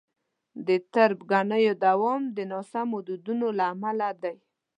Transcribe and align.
د 0.67 0.69
تربګنیو 0.93 1.73
دوام 1.85 2.21
د 2.37 2.37
ناسمو 2.51 2.97
دودونو 3.07 3.47
له 3.57 3.63
امله 3.73 4.09
دی. 4.21 4.35